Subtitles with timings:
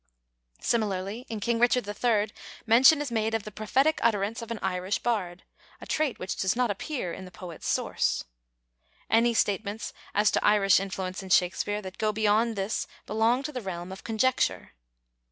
[0.61, 2.31] Similarly, in King Richard III,
[2.65, 5.43] mention is made of the prophetic utterance of an Irish bard,
[5.79, 8.23] a trait which does not appear in the poet's source.
[9.11, 13.61] Any statements as to Irish influence in Shakespeare that go beyond this belong to the
[13.61, 14.71] realm of conjecture.